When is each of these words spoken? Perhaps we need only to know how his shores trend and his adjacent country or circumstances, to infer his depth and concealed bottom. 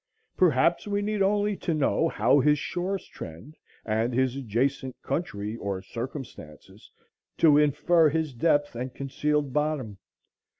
Perhaps 0.35 0.87
we 0.87 1.03
need 1.03 1.21
only 1.21 1.55
to 1.57 1.75
know 1.75 2.09
how 2.09 2.39
his 2.39 2.57
shores 2.57 3.07
trend 3.07 3.55
and 3.85 4.15
his 4.15 4.35
adjacent 4.35 4.99
country 5.03 5.55
or 5.57 5.83
circumstances, 5.83 6.89
to 7.37 7.59
infer 7.59 8.09
his 8.09 8.33
depth 8.33 8.73
and 8.75 8.95
concealed 8.95 9.53
bottom. 9.53 9.99